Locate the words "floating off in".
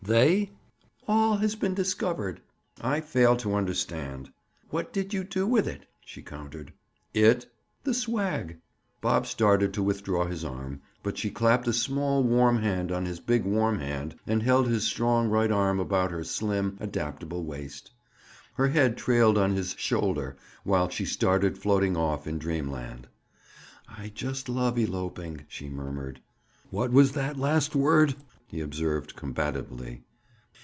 21.59-22.37